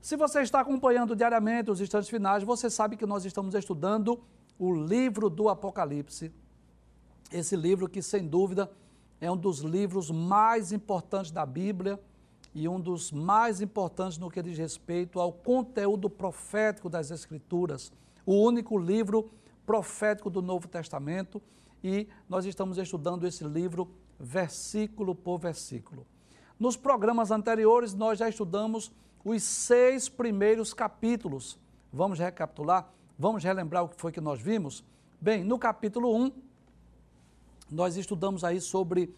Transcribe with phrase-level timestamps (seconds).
[0.00, 4.20] Se você está acompanhando diariamente os instantes finais, você sabe que nós estamos estudando
[4.58, 6.32] o livro do Apocalipse.
[7.30, 8.70] Esse livro que, sem dúvida,
[9.20, 12.00] é um dos livros mais importantes da Bíblia
[12.54, 17.92] e um dos mais importantes no que diz respeito ao conteúdo profético das Escrituras.
[18.24, 19.30] O único livro
[19.66, 21.40] profético do Novo Testamento
[21.84, 26.06] e nós estamos estudando esse livro versículo por versículo.
[26.58, 28.92] Nos programas anteriores, nós já estudamos
[29.24, 31.58] os seis primeiros capítulos.
[31.92, 32.92] Vamos recapitular?
[33.18, 34.84] Vamos relembrar o que foi que nós vimos?
[35.20, 36.32] Bem, no capítulo 1,
[37.70, 39.14] nós estudamos aí sobre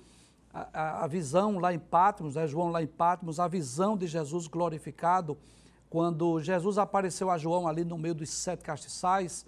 [0.53, 2.47] a, a, visão lá em Patmos, né?
[2.47, 5.39] João lá em Patmos, a visão de Jesus glorificado,
[5.89, 9.47] quando Jesus apareceu a João ali no meio dos sete castiçais,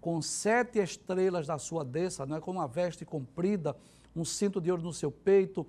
[0.00, 2.40] com sete estrelas da sua desça, né?
[2.40, 3.76] com uma veste comprida,
[4.14, 5.66] um cinto de ouro no seu peito,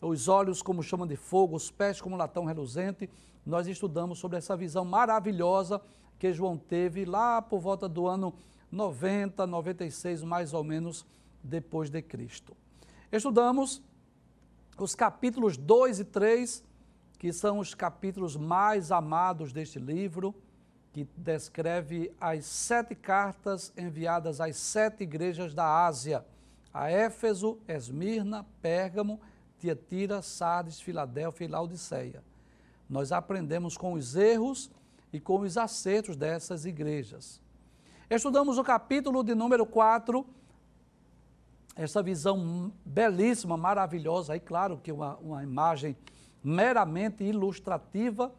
[0.00, 3.10] os olhos como chama de fogo, os pés como latão reluzente.
[3.44, 5.80] Nós estudamos sobre essa visão maravilhosa
[6.18, 8.34] que João teve lá por volta do ano
[8.70, 11.06] 90, 96, mais ou menos,
[11.42, 12.56] depois de Cristo.
[13.10, 13.82] Estudamos
[14.76, 16.64] os capítulos 2 e 3,
[17.18, 20.34] que são os capítulos mais amados deste livro,
[20.92, 26.24] que descreve as sete cartas enviadas às sete igrejas da Ásia
[26.72, 29.20] a Éfeso, Esmirna, Pérgamo,
[29.58, 32.22] Tiatira, Sardes, Filadélfia e Laodiceia.
[32.88, 34.70] Nós aprendemos com os erros
[35.12, 37.40] e com os acertos dessas igrejas.
[38.08, 40.24] Estudamos o capítulo de número 4,
[41.76, 45.96] essa visão belíssima, maravilhosa, aí claro que uma, uma imagem
[46.42, 48.32] meramente ilustrativa,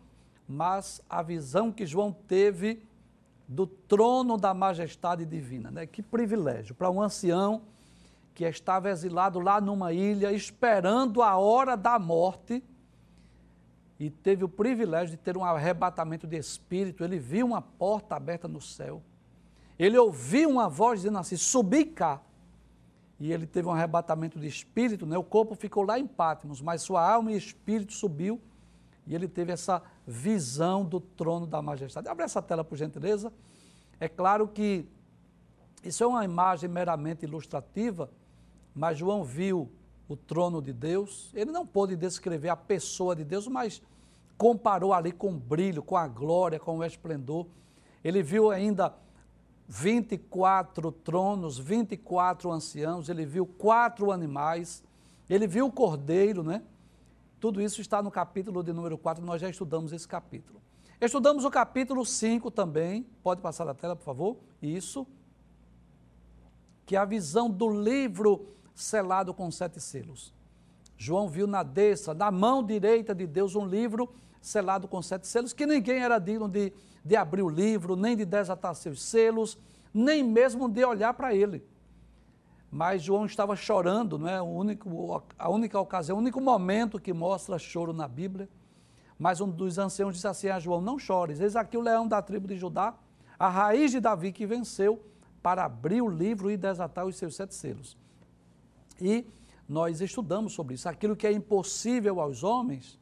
[0.47, 2.83] mas a visão que João teve
[3.47, 5.71] do trono da majestade divina.
[5.71, 5.85] Né?
[5.85, 7.61] Que privilégio para um ancião
[8.39, 12.63] que estava exilado lá numa ilha, esperando a hora da morte,
[13.99, 17.03] e teve o privilégio de ter um arrebatamento de espírito.
[17.03, 19.03] Ele viu uma porta aberta no céu.
[19.77, 22.21] Ele ouviu uma voz dizendo assim: subi cá.
[23.19, 25.17] E ele teve um arrebatamento de espírito, né?
[25.17, 28.39] o corpo ficou lá em Pátimos, mas sua alma e espírito subiu
[29.05, 32.07] e ele teve essa visão do trono da majestade.
[32.07, 33.33] Abre essa tela, por gentileza.
[33.99, 34.87] É claro que
[35.83, 38.09] isso é uma imagem meramente ilustrativa,
[38.79, 39.69] mas João viu
[40.07, 41.31] o trono de Deus.
[41.33, 43.81] Ele não pôde descrever a pessoa de Deus, mas
[44.37, 47.45] comparou ali com o brilho, com a glória, com o esplendor.
[48.01, 48.95] Ele viu ainda
[49.67, 54.81] 24 tronos, 24 anciãos, ele viu quatro animais,
[55.29, 56.63] ele viu o cordeiro, né?
[57.37, 60.61] Tudo isso está no capítulo de número 4, nós já estudamos esse capítulo.
[61.01, 64.37] Estudamos o capítulo 5 também, pode passar a tela, por favor?
[64.61, 65.05] Isso.
[66.85, 70.33] Que a visão do livro selado com sete selos.
[70.97, 74.09] João viu na desça, na mão direita de Deus, um livro
[74.41, 78.25] selado com sete selos, que ninguém era digno de, de abrir o livro, nem de
[78.25, 79.57] desatar seus selos,
[79.93, 81.63] nem mesmo de olhar para ele.
[82.71, 84.41] Mas João estava chorando, não é?
[84.41, 88.47] O único, a única ocasião, o único momento que mostra choro na Bíblia.
[89.17, 92.21] Mas um dos anciãos disse assim a João: Não chores, eis aqui o leão da
[92.21, 92.93] tribo de Judá,
[93.39, 95.03] a raiz de Davi que venceu,
[95.41, 97.97] para abrir o livro e desatar os seus sete selos.
[99.01, 99.25] E
[99.67, 100.89] nós estudamos sobre isso.
[100.89, 102.99] Aquilo que é impossível aos homens,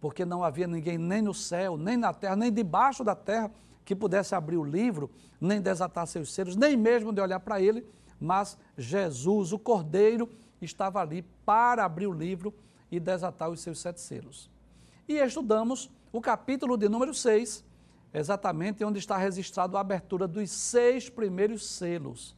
[0.00, 3.50] porque não havia ninguém nem no céu, nem na terra, nem debaixo da terra
[3.84, 5.10] que pudesse abrir o livro,
[5.40, 7.86] nem desatar seus selos, nem mesmo de olhar para ele,
[8.20, 10.28] mas Jesus, o Cordeiro,
[10.60, 12.54] estava ali para abrir o livro
[12.90, 14.50] e desatar os seus sete selos.
[15.08, 17.64] E estudamos o capítulo de número 6,
[18.12, 22.36] exatamente onde está registrado a abertura dos seis primeiros selos.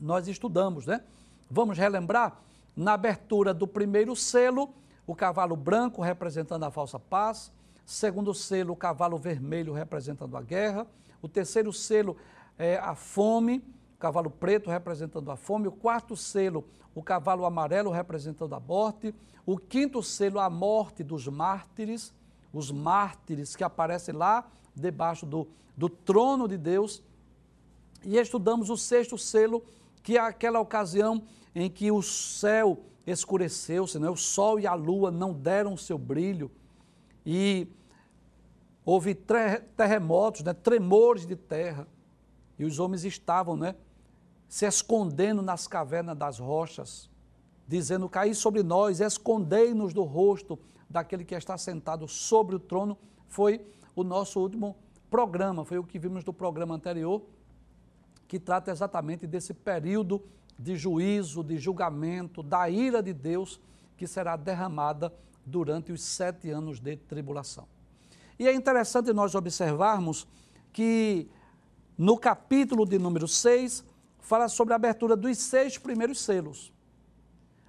[0.00, 1.04] Nós estudamos, né?
[1.50, 2.40] Vamos relembrar?
[2.76, 4.70] Na abertura do primeiro selo,
[5.06, 7.52] o cavalo branco representando a falsa paz,
[7.84, 10.86] segundo selo, o cavalo vermelho representando a guerra,
[11.22, 12.16] o terceiro selo
[12.58, 13.58] é a fome,
[13.96, 16.64] o cavalo preto representando a fome, o quarto selo,
[16.94, 19.14] o cavalo amarelo representando a morte,
[19.46, 22.12] o quinto selo, a morte dos mártires,
[22.52, 27.02] os mártires que aparecem lá debaixo do, do trono de Deus,
[28.02, 29.64] e estudamos o sexto selo,
[30.04, 31.22] que é aquela ocasião
[31.54, 34.08] em que o céu escureceu-se, né?
[34.08, 36.50] o sol e a lua não deram o seu brilho,
[37.24, 37.66] e
[38.84, 40.52] houve terremotos, né?
[40.52, 41.88] tremores de terra,
[42.58, 43.74] e os homens estavam né?
[44.46, 47.10] se escondendo nas cavernas das rochas,
[47.66, 50.58] dizendo: Caí sobre nós, escondei-nos do rosto
[50.88, 52.98] daquele que está sentado sobre o trono.
[53.26, 53.64] Foi
[53.96, 54.76] o nosso último
[55.10, 57.22] programa, foi o que vimos do programa anterior,
[58.34, 60.20] que trata exatamente desse período
[60.58, 63.60] de juízo, de julgamento, da ira de Deus
[63.96, 65.14] que será derramada
[65.46, 67.68] durante os sete anos de tribulação.
[68.36, 70.26] E é interessante nós observarmos
[70.72, 71.30] que
[71.96, 73.84] no capítulo de número 6,
[74.18, 76.72] fala sobre a abertura dos seis primeiros selos.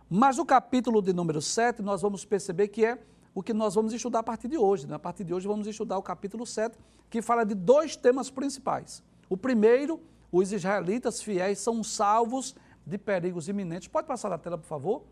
[0.09, 2.97] Mas no capítulo de número 7, nós vamos perceber que é
[3.35, 4.87] o que nós vamos estudar a partir de hoje.
[4.87, 4.95] Né?
[4.95, 6.75] A partir de hoje, vamos estudar o capítulo 7,
[7.07, 9.03] que fala de dois temas principais.
[9.29, 12.55] O primeiro, os israelitas fiéis são salvos
[12.85, 13.87] de perigos iminentes.
[13.87, 15.03] Pode passar a tela, por favor?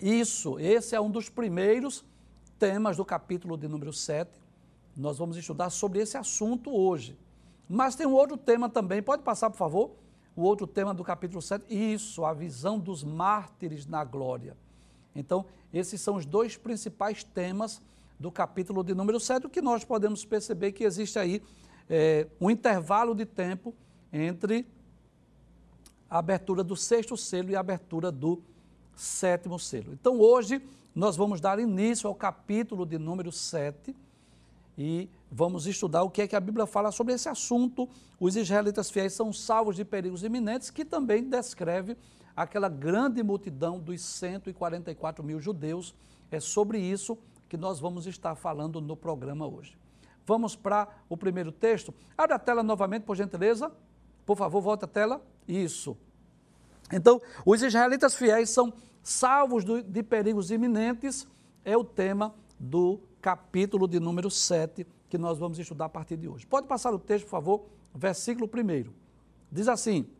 [0.00, 2.04] Isso, esse é um dos primeiros
[2.58, 4.30] temas do capítulo de número 7.
[4.96, 7.16] Nós vamos estudar sobre esse assunto hoje.
[7.68, 9.90] Mas tem um outro tema também, pode passar, por favor?
[10.34, 14.56] O outro tema do capítulo 7, isso, a visão dos mártires na glória.
[15.14, 17.82] Então, esses são os dois principais temas
[18.18, 21.42] do capítulo de número 7, o que nós podemos perceber que existe aí
[21.88, 23.74] é, um intervalo de tempo
[24.12, 24.66] entre
[26.08, 28.42] a abertura do sexto selo e a abertura do
[28.96, 29.92] sétimo selo.
[29.92, 30.62] Então, hoje,
[30.94, 33.94] nós vamos dar início ao capítulo de número 7
[34.76, 37.88] e vamos estudar o que é que a Bíblia fala sobre esse assunto.
[38.18, 41.96] Os israelitas fiéis são salvos de perigos iminentes, que também descreve
[42.34, 45.94] aquela grande multidão dos 144 mil judeus.
[46.30, 47.18] É sobre isso
[47.48, 49.76] que nós vamos estar falando no programa hoje.
[50.28, 51.94] Vamos para o primeiro texto.
[52.16, 53.72] Abre a tela novamente, por gentileza.
[54.26, 55.22] Por favor, volta a tela.
[55.48, 55.96] Isso.
[56.92, 58.70] Então, os israelitas fiéis são
[59.02, 61.26] salvos de perigos iminentes,
[61.64, 66.28] é o tema do capítulo de número 7, que nós vamos estudar a partir de
[66.28, 66.46] hoje.
[66.46, 67.64] Pode passar o texto, por favor,
[67.94, 68.92] versículo 1.
[69.50, 70.10] Diz assim: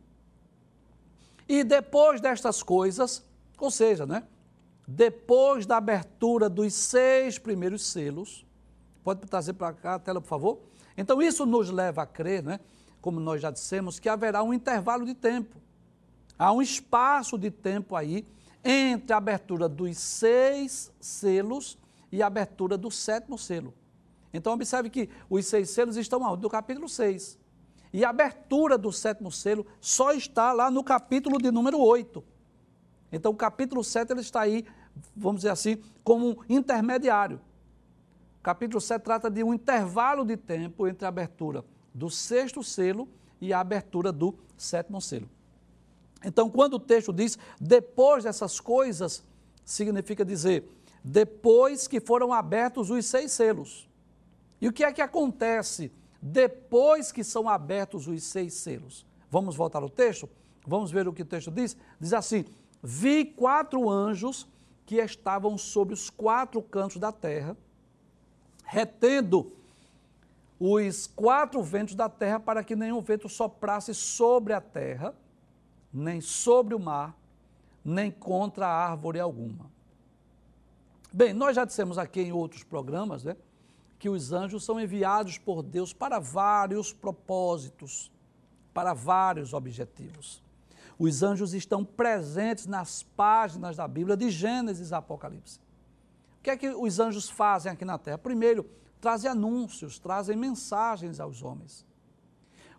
[1.47, 3.23] E depois destas coisas,
[3.59, 4.23] ou seja, né?
[4.87, 8.48] Depois da abertura dos seis primeiros selos,
[9.09, 10.59] pode trazer para cá a tela, por favor?
[10.95, 12.59] Então, isso nos leva a crer, né?
[13.01, 15.57] Como nós já dissemos, que haverá um intervalo de tempo.
[16.37, 18.23] Há um espaço de tempo aí
[18.63, 21.75] entre a abertura dos seis selos
[22.11, 23.73] e a abertura do sétimo selo.
[24.31, 26.43] Então, observe que os seis selos estão onde?
[26.43, 27.39] No capítulo 6.
[27.91, 32.23] E a abertura do sétimo selo só está lá no capítulo de número 8.
[33.11, 34.63] Então, o capítulo 7 ele está aí,
[35.15, 37.41] vamos dizer assim, como um intermediário.
[38.41, 41.63] Capítulo 7 trata de um intervalo de tempo entre a abertura
[41.93, 43.07] do sexto selo
[43.41, 45.29] e a abertura do sétimo selo.
[46.23, 49.23] Então, quando o texto diz depois dessas coisas,
[49.63, 50.67] significa dizer
[51.03, 53.89] depois que foram abertos os seis selos.
[54.59, 55.91] E o que é que acontece
[56.21, 59.05] depois que são abertos os seis selos?
[59.29, 60.29] Vamos voltar ao texto?
[60.67, 61.77] Vamos ver o que o texto diz?
[61.99, 62.45] Diz assim:
[62.83, 64.47] Vi quatro anjos
[64.85, 67.55] que estavam sobre os quatro cantos da terra,
[68.69, 69.51] retendo
[70.59, 75.15] os quatro ventos da terra para que nenhum vento soprasse sobre a terra,
[75.91, 77.17] nem sobre o mar,
[77.83, 79.65] nem contra árvore alguma.
[81.11, 83.35] Bem, nós já dissemos aqui em outros programas, né,
[83.97, 88.11] que os anjos são enviados por Deus para vários propósitos,
[88.71, 90.43] para vários objetivos.
[90.99, 95.59] Os anjos estão presentes nas páginas da Bíblia de Gênesis e Apocalipse.
[96.49, 98.17] Que é que os anjos fazem aqui na terra?
[98.17, 98.67] Primeiro,
[98.99, 101.85] trazem anúncios, trazem mensagens aos homens.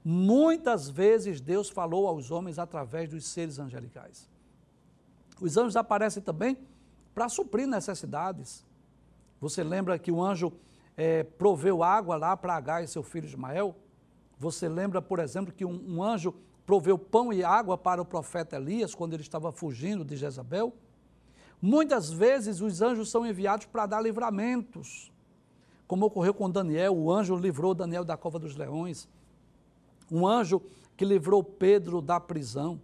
[0.05, 4.29] Muitas vezes Deus falou aos homens através dos seres angelicais.
[5.41, 6.59] Os anjos aparecem também
[7.15, 8.67] para suprir necessidades.
[9.41, 10.53] Você lembra que o anjo
[10.97, 13.77] é, proveu água lá para Agar e seu filho Ismael?
[14.37, 16.35] Você lembra, por exemplo, que um, um anjo
[16.67, 20.75] proveu pão e água para o profeta Elias quando ele estava fugindo de Jezabel?
[21.61, 25.13] Muitas vezes os anjos são enviados para dar livramentos,
[25.87, 29.09] como ocorreu com Daniel, o anjo livrou Daniel da cova dos leões,
[30.11, 30.63] um anjo
[30.97, 32.81] que livrou Pedro da prisão.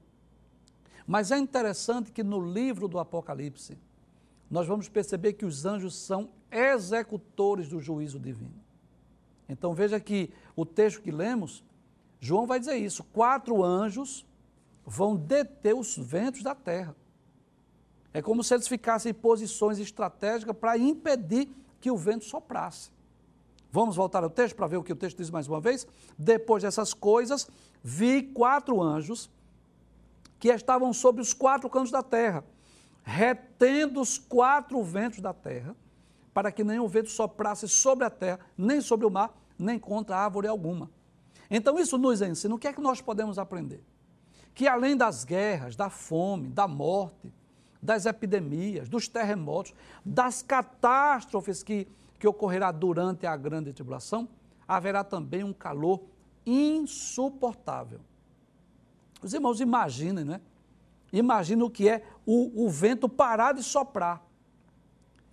[1.07, 3.79] Mas é interessante que no livro do Apocalipse,
[4.51, 8.55] nós vamos perceber que os anjos são executores do juízo divino.
[9.49, 11.63] Então veja que o texto que lemos,
[12.21, 14.27] João vai dizer isso: quatro anjos
[14.85, 16.95] vão deter os ventos da terra.
[18.17, 22.91] É como se eles ficassem em posições estratégicas para impedir que o vento soprasse.
[23.71, 25.87] Vamos voltar ao texto para ver o que o texto diz mais uma vez?
[26.17, 27.47] Depois dessas coisas,
[27.85, 29.31] vi quatro anjos
[30.39, 32.43] que estavam sobre os quatro cantos da terra,
[33.03, 35.77] retendo os quatro ventos da terra,
[36.33, 40.49] para que nenhum vento soprasse sobre a terra, nem sobre o mar, nem contra árvore
[40.49, 40.91] alguma.
[41.51, 43.85] Então isso nos ensina o que é que nós podemos aprender?
[44.55, 47.31] Que além das guerras, da fome, da morte,
[47.87, 49.73] das epidemias, dos terremotos,
[50.05, 51.87] das catástrofes que,
[52.19, 54.29] que ocorrerá durante a grande tribulação,
[54.67, 56.03] haverá também um calor
[56.45, 58.01] insuportável.
[59.23, 60.41] Os irmãos imaginem, não é?
[61.13, 64.21] Imagina o que é o, o vento parar de soprar.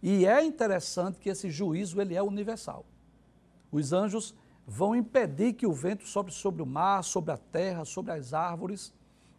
[0.02, 2.86] E é interessante que esse juízo ele é universal.
[3.72, 4.36] Os anjos
[4.68, 8.94] vão impedir que o vento sopre sobre o mar, sobre a terra, sobre as árvores.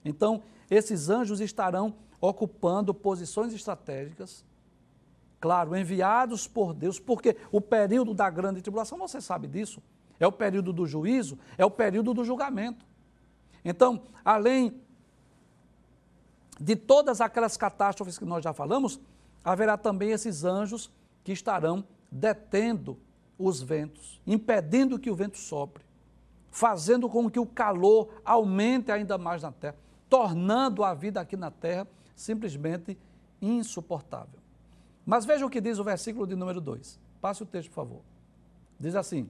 [0.05, 4.45] Então, esses anjos estarão ocupando posições estratégicas,
[5.41, 9.83] claro, enviados por Deus, porque o período da grande tribulação, você sabe disso,
[10.19, 12.85] é o período do juízo, é o período do julgamento.
[13.65, 14.81] Então, além
[16.61, 19.01] de todas aquelas catástrofes que nós já falamos,
[19.45, 20.91] haverá também esses anjos
[21.23, 22.99] que estarão detendo
[23.39, 25.85] os ventos, impedindo que o vento sopre,
[26.51, 29.77] fazendo com que o calor aumente ainda mais na terra,
[30.09, 32.97] tornando a vida aqui na terra simplesmente
[33.41, 34.41] insuportável.
[35.05, 36.99] Mas veja o que diz o versículo de número 2.
[37.21, 38.01] Passe o texto, por favor.
[38.79, 39.29] Diz assim: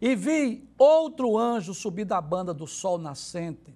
[0.00, 3.74] E vi outro anjo subir da banda do sol nascente,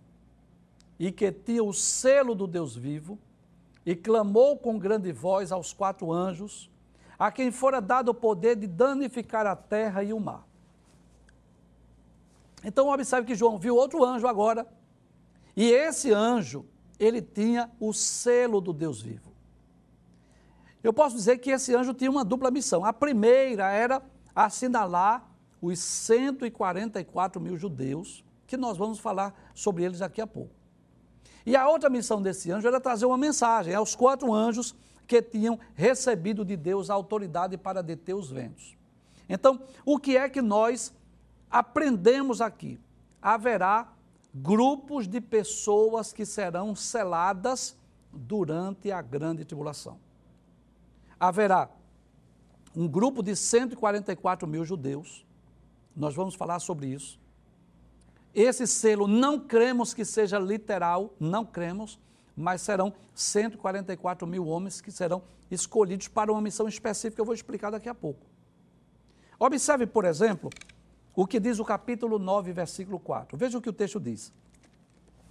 [0.99, 3.19] e que tinha o selo do Deus vivo,
[3.85, 6.71] e clamou com grande voz aos quatro anjos,
[7.19, 10.47] a quem fora dado o poder de danificar a terra e o mar.
[12.64, 14.66] Então observe que João viu outro anjo agora,
[15.57, 16.64] e esse anjo
[16.98, 19.32] ele tinha o selo do Deus vivo.
[20.82, 22.84] Eu posso dizer que esse anjo tinha uma dupla missão.
[22.84, 24.02] A primeira era
[24.34, 25.26] assinalar
[25.60, 30.54] os 144 mil judeus, que nós vamos falar sobre eles daqui a pouco.
[31.46, 34.74] E a outra missão desse anjo era trazer uma mensagem aos quatro anjos
[35.06, 38.76] que tinham recebido de Deus a autoridade para deter os ventos.
[39.28, 40.92] Então, o que é que nós
[41.50, 42.78] aprendemos aqui?
[43.20, 43.93] Haverá
[44.34, 47.76] grupos de pessoas que serão seladas
[48.12, 49.98] durante a grande tribulação.
[51.18, 51.70] Haverá
[52.74, 55.24] um grupo de 144 mil judeus,
[55.94, 57.20] nós vamos falar sobre isso.
[58.34, 62.00] Esse selo não cremos que seja literal, não cremos,
[62.36, 67.70] mas serão 144 mil homens que serão escolhidos para uma missão específica, eu vou explicar
[67.70, 68.26] daqui a pouco.
[69.38, 70.50] Observe, por exemplo,
[71.14, 73.37] o que diz o capítulo 9, versículo 4.
[73.37, 74.33] Veja o que o texto diz.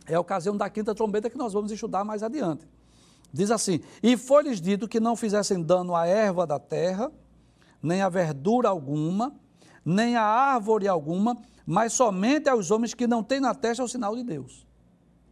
[0.05, 2.67] É a ocasião da quinta trombeta que nós vamos estudar mais adiante.
[3.31, 7.11] Diz assim: E foi-lhes dito que não fizessem dano à erva da terra,
[7.81, 9.33] nem a verdura alguma,
[9.83, 14.15] nem a árvore alguma, mas somente aos homens que não têm na testa o sinal
[14.15, 14.65] de Deus.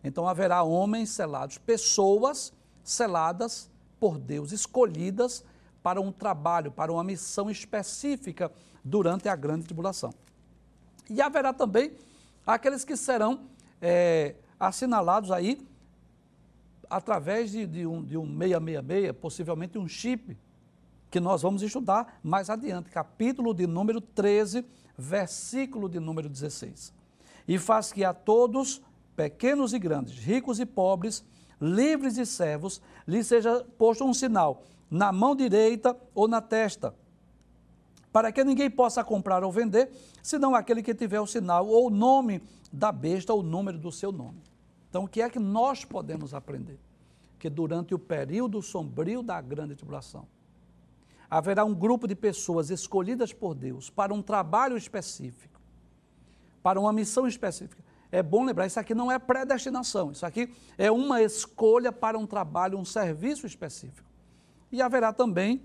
[0.04, 2.52] Então haverá homens selados, pessoas
[2.84, 5.46] seladas por Deus, escolhidas
[5.84, 8.52] para um trabalho, para uma missão específica
[8.84, 10.12] durante a grande tribulação.
[11.12, 11.92] E haverá também
[12.48, 13.42] aqueles que serão
[13.82, 15.60] é, assinalados aí
[16.90, 20.38] através de, de, um, de um 666, possivelmente um chip,
[21.10, 24.66] que nós vamos estudar mais adiante, capítulo de número 13,
[24.98, 26.94] versículo de número 16.
[27.46, 28.82] E faz que a todos,
[29.14, 31.26] pequenos e grandes, ricos e pobres,
[31.60, 36.96] livres e servos, lhe seja posto um sinal na mão direita ou na testa,
[38.12, 39.92] para que ninguém possa comprar ou vender,
[40.22, 42.42] senão aquele que tiver o sinal ou o nome
[42.72, 44.42] da besta ou o número do seu nome.
[44.90, 46.78] Então, o que é que nós podemos aprender?
[47.40, 50.28] Que durante o período sombrio da grande tribulação,
[51.30, 55.62] haverá um grupo de pessoas escolhidas por Deus para um trabalho específico,
[56.62, 57.82] para uma missão específica.
[58.12, 62.28] É bom lembrar, isso aqui não é predestinação, isso aqui é uma escolha para um
[62.28, 64.10] trabalho, um serviço específico.
[64.70, 65.62] E haverá também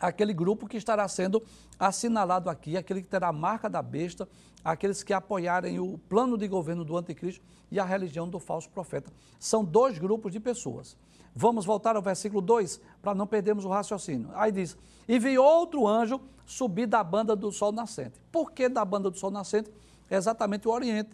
[0.00, 1.42] aquele grupo que estará sendo
[1.78, 4.28] assinalado aqui, aquele que terá a marca da besta,
[4.64, 9.12] aqueles que apoiarem o plano de governo do anticristo e a religião do falso profeta.
[9.38, 10.96] São dois grupos de pessoas.
[11.34, 14.30] Vamos voltar ao versículo 2 para não perdermos o raciocínio.
[14.34, 14.76] Aí diz:
[15.06, 18.20] E vi outro anjo subir da banda do sol nascente.
[18.32, 19.70] Por que da banda do sol nascente?
[20.10, 21.10] É exatamente o Oriente.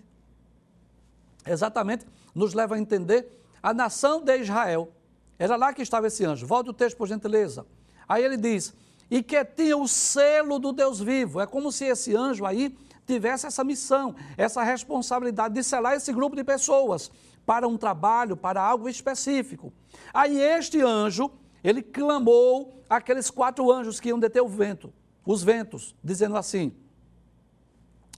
[1.47, 4.90] Exatamente nos leva a entender a nação de Israel.
[5.38, 6.47] Era lá que estava esse anjo.
[6.47, 7.66] Volte o texto, por gentileza.
[8.08, 8.75] Aí ele diz:
[9.10, 11.40] e que tinha o selo do Deus vivo.
[11.40, 16.34] É como se esse anjo aí tivesse essa missão, essa responsabilidade de selar esse grupo
[16.34, 17.10] de pessoas
[17.44, 19.72] para um trabalho, para algo específico.
[20.12, 21.30] Aí este anjo,
[21.62, 24.92] ele clamou aqueles quatro anjos que iam deter o vento,
[25.25, 26.75] os ventos, dizendo assim: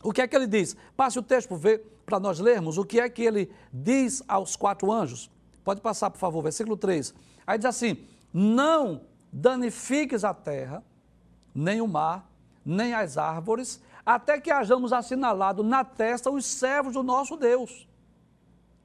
[0.02, 0.74] o que é que ele diz?
[0.96, 1.54] Passe o texto,
[2.06, 5.30] para nós lermos o que é que ele diz aos quatro anjos.
[5.62, 7.12] Pode passar, por favor, versículo 3.
[7.46, 10.84] Aí diz assim: Não danifiques a terra,
[11.54, 12.30] nem o mar,
[12.64, 17.86] nem as árvores, até que hajamos assinalado na testa os servos do nosso Deus.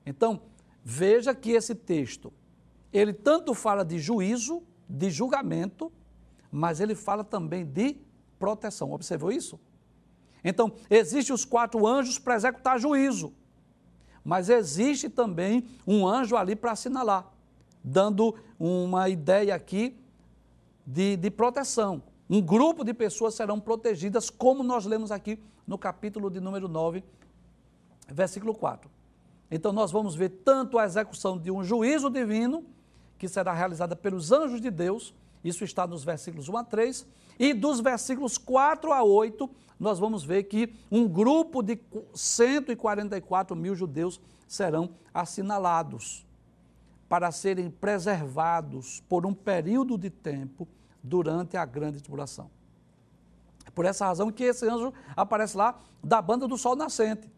[0.05, 0.41] Então,
[0.83, 2.33] veja que esse texto,
[2.91, 5.91] ele tanto fala de juízo, de julgamento,
[6.51, 7.97] mas ele fala também de
[8.38, 8.91] proteção.
[8.91, 9.59] Observou isso?
[10.43, 13.33] Então, existem os quatro anjos para executar juízo,
[14.23, 17.31] mas existe também um anjo ali para assinalar,
[17.83, 20.02] dando uma ideia aqui
[20.86, 22.04] de, de proteção.
[22.30, 27.04] Um grupo de pessoas serão protegidas, como nós lemos aqui no capítulo de número 9,
[28.08, 28.90] versículo 4.
[29.52, 32.66] Então, nós vamos ver tanto a execução de um juízo divino,
[33.18, 35.13] que será realizada pelos anjos de Deus,
[35.44, 37.06] isso está nos versículos 1 a 3,
[37.38, 39.50] e dos versículos 4 a 8,
[39.80, 41.80] nós vamos ver que um grupo de
[42.13, 46.25] 144 mil judeus serão assinalados
[47.13, 50.67] para serem preservados por um período de tempo
[51.03, 52.50] durante a grande tribulação.
[53.67, 57.32] É por essa razão que esse anjo aparece lá da banda do sol nascente.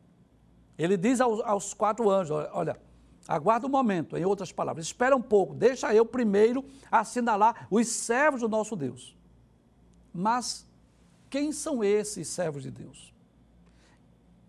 [0.78, 2.80] Ele diz aos, aos quatro anjos: olha,
[3.28, 8.40] aguarda um momento, em outras palavras, espera um pouco, deixa eu primeiro assinalar os servos
[8.40, 9.14] do nosso Deus.
[10.14, 10.66] Mas
[11.30, 13.14] quem são esses servos de Deus?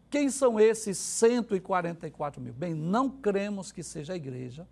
[0.09, 2.53] Quem são esses 144 mil?
[2.53, 4.69] Bem, não cremos que seja a igreja.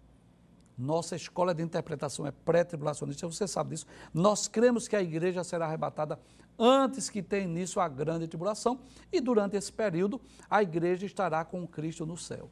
[0.76, 3.87] Nossa escola de interpretação é pré-tribulacionista, você sabe disso.
[4.12, 6.19] Nós cremos que a igreja será arrebatada
[6.58, 8.80] antes que tenha início a grande tribulação
[9.13, 12.50] e durante esse período a igreja estará com Cristo no céu.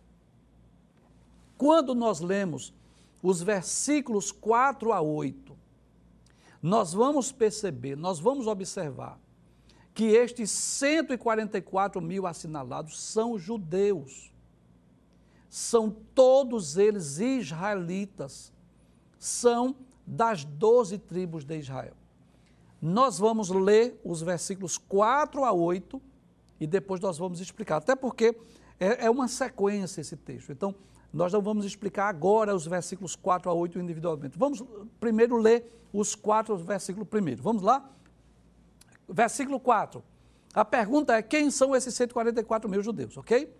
[1.56, 2.72] Quando nós lemos
[3.22, 5.56] os versículos 4 a 8,
[6.60, 9.18] nós vamos perceber, nós vamos observar
[9.94, 14.31] que estes 144 mil assinalados são judeus.
[15.52, 18.50] São todos eles israelitas.
[19.18, 21.92] São das doze tribos de Israel.
[22.80, 26.00] Nós vamos ler os versículos 4 a 8
[26.58, 27.76] e depois nós vamos explicar.
[27.76, 28.34] Até porque
[28.80, 30.50] é, é uma sequência esse texto.
[30.52, 30.74] Então,
[31.12, 34.38] nós não vamos explicar agora os versículos 4 a 8 individualmente.
[34.38, 34.64] Vamos
[34.98, 37.42] primeiro ler os quatro versículos primeiro.
[37.42, 37.90] Vamos lá?
[39.06, 40.02] Versículo 4.
[40.54, 43.18] A pergunta é: quem são esses 144 mil judeus?
[43.18, 43.54] Ok?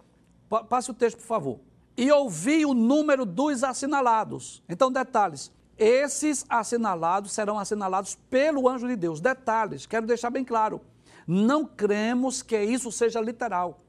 [0.70, 1.60] Passe o texto, por favor.
[1.96, 4.62] E ouvi o número dos assinalados.
[4.68, 5.50] Então, detalhes.
[5.78, 9.20] Esses assinalados serão assinalados pelo anjo de Deus.
[9.20, 10.80] Detalhes, quero deixar bem claro.
[11.26, 13.80] Não cremos que isso seja literal.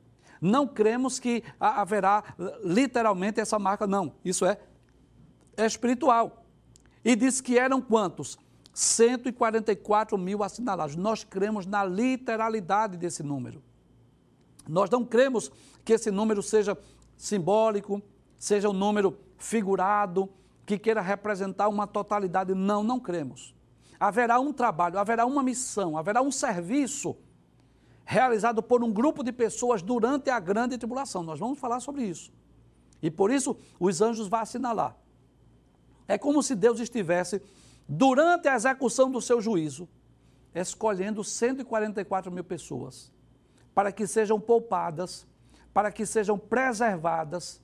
[0.42, 2.24] Não cremos que haverá
[2.64, 4.14] literalmente essa marca, não.
[4.26, 4.58] Isso é,
[5.56, 6.44] é espiritual.
[7.04, 8.38] E diz que eram quantos?
[8.74, 10.96] 144 mil assinalados.
[10.96, 13.64] Nós cremos na literalidade desse número.
[14.68, 15.52] Nós não cremos
[15.86, 16.78] que esse número seja
[17.24, 18.02] simbólico,
[18.38, 20.30] seja um número figurado,
[20.66, 22.54] que queira representar uma totalidade.
[22.54, 23.56] Não, não cremos.
[23.98, 27.16] Haverá um trabalho, haverá uma missão, haverá um serviço
[28.04, 31.24] realizado por um grupo de pessoas durante a grande tribulação.
[31.24, 32.30] Nós vamos falar sobre isso.
[33.02, 34.98] E por isso os anjos vão assinalar.
[36.06, 37.42] É como se Deus estivesse,
[37.88, 39.88] durante a execução do seu juízo,
[40.54, 43.14] escolhendo 144 mil pessoas
[43.74, 45.26] para que sejam poupadas,
[45.74, 47.62] para que sejam preservadas,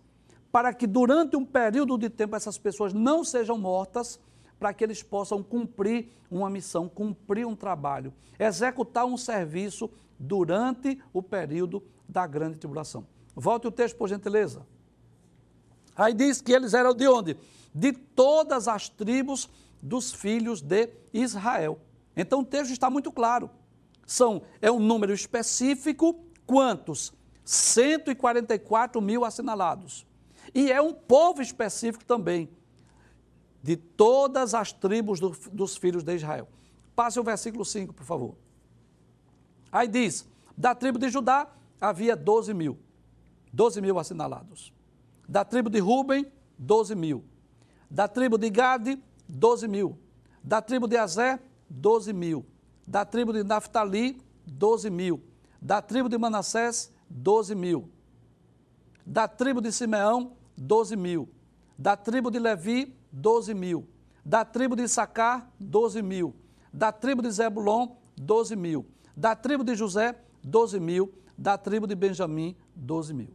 [0.52, 4.20] para que durante um período de tempo essas pessoas não sejam mortas,
[4.60, 11.24] para que eles possam cumprir uma missão, cumprir um trabalho, executar um serviço durante o
[11.24, 13.06] período da grande tribulação.
[13.36, 14.66] Volte o texto, por gentileza.
[15.96, 17.38] Aí diz que eles eram de onde?
[17.74, 19.50] De todas as tribos
[19.82, 21.80] dos filhos de Israel.
[22.16, 23.50] Então o texto está muito claro.
[24.06, 27.14] São, é um número específico, quantos?
[27.50, 30.06] 144 mil assinalados.
[30.54, 32.48] E é um povo específico também,
[33.64, 36.48] de todas as tribos do, dos filhos de Israel.
[36.96, 38.36] Passe o versículo 5, por favor.
[39.72, 41.48] Aí diz: da tribo de Judá
[41.82, 42.78] havia 12 mil,
[43.52, 44.72] 12 mil assinalados.
[45.28, 47.24] Da tribo de Ruben, 12 mil.
[47.90, 49.98] Da tribo de Gade, 12 mil.
[50.44, 52.46] Da tribo de Azé, 12 mil.
[52.86, 55.24] Da tribo de Naphtali, 12 mil.
[55.60, 57.90] Da tribo de Manassés, 12 mil.
[59.06, 61.30] Da tribo de Simeão, 12 mil.
[61.78, 63.88] Da tribo de Levi, 12 mil.
[64.24, 66.36] Da tribo de Issacar, 12 mil.
[66.72, 68.86] Da tribo de Zebulon, 12 mil
[69.20, 71.14] da tribo de José, 12 mil.
[71.38, 73.34] Da tribo de Benjamim, 12 mil.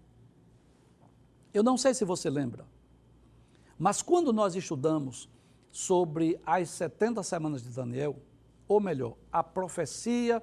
[1.53, 2.67] Eu não sei se você lembra,
[3.79, 5.29] mas quando nós estudamos
[5.71, 8.17] sobre as 70 semanas de Daniel,
[8.67, 10.43] ou melhor, a profecia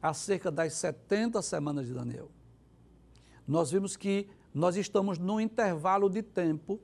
[0.00, 2.30] acerca das 70 semanas de Daniel,
[3.46, 6.80] nós vimos que nós estamos no intervalo de tempo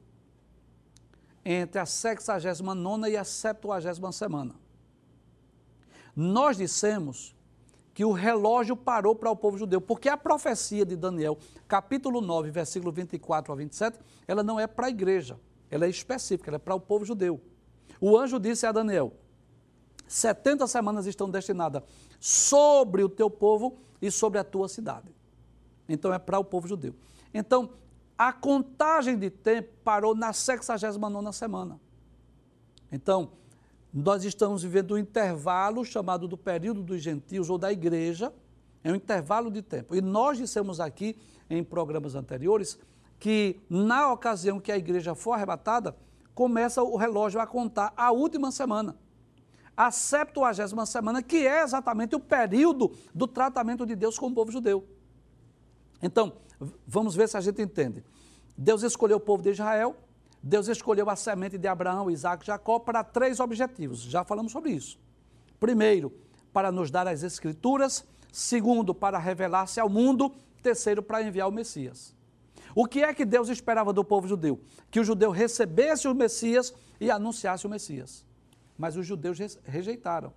[1.44, 4.54] entre a 69 e a 70 semana.
[6.14, 7.34] Nós dissemos
[7.94, 12.50] que o relógio parou para o povo judeu, porque a profecia de Daniel, capítulo 9,
[12.50, 15.38] versículo 24 a 27, ela não é para a igreja,
[15.70, 17.40] ela é específica, ela é para o povo judeu.
[18.00, 19.12] O anjo disse a Daniel:
[20.06, 21.82] 70 semanas estão destinadas
[22.20, 25.17] sobre o teu povo e sobre a tua cidade.
[25.88, 26.94] Então é para o povo judeu.
[27.32, 27.70] Então,
[28.16, 31.80] a contagem de tempo parou na 69 semana.
[32.90, 33.30] Então,
[33.92, 38.32] nós estamos vivendo um intervalo chamado do período dos gentios ou da igreja,
[38.82, 39.94] é um intervalo de tempo.
[39.94, 41.16] E nós dissemos aqui
[41.48, 42.78] em programas anteriores
[43.18, 45.96] que na ocasião que a igreja for arrebatada,
[46.34, 48.96] começa o relógio a contar a última semana.
[49.76, 54.50] A 70 semana, que é exatamente o período do tratamento de Deus com o povo
[54.52, 54.86] judeu.
[56.02, 56.32] Então,
[56.86, 58.04] vamos ver se a gente entende.
[58.56, 59.96] Deus escolheu o povo de Israel,
[60.42, 64.00] Deus escolheu a semente de Abraão, Isaac e Jacó para três objetivos.
[64.00, 64.98] Já falamos sobre isso.
[65.58, 66.12] Primeiro,
[66.52, 68.04] para nos dar as Escrituras.
[68.32, 70.32] Segundo, para revelar-se ao mundo.
[70.62, 72.14] Terceiro, para enviar o Messias.
[72.74, 74.60] O que é que Deus esperava do povo judeu?
[74.90, 78.24] Que o judeu recebesse o Messias e anunciasse o Messias.
[78.76, 80.32] Mas os judeus rejeitaram.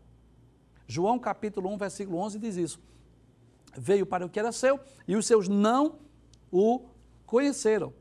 [0.88, 2.80] João capítulo 1, versículo 11 diz isso.
[3.78, 6.00] Veio para o que era seu e os seus não
[6.52, 6.90] o
[7.26, 7.94] conheceram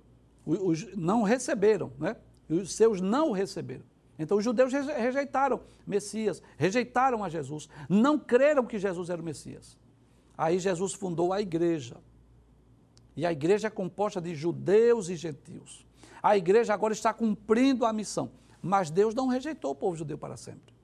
[0.59, 2.17] os não receberam, né?
[2.49, 3.85] os seus não o receberam.
[4.19, 9.79] Então os judeus rejeitaram Messias, rejeitaram a Jesus, não creram que Jesus era o Messias.
[10.37, 11.97] Aí Jesus fundou a igreja.
[13.17, 15.87] E a igreja é composta de judeus e gentios.
[16.23, 18.31] A igreja agora está cumprindo a missão,
[18.61, 20.75] mas Deus não rejeitou o povo judeu para sempre.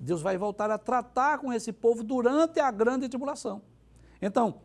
[0.00, 3.62] Deus vai voltar a tratar com esse povo durante a grande tribulação.
[4.24, 4.62] Então,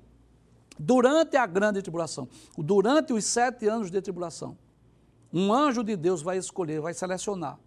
[0.80, 4.58] durante a grande tribulação, durante os sete anos de tribulação,
[5.34, 7.60] um anjo de Deus vai escolher, vai selecionar,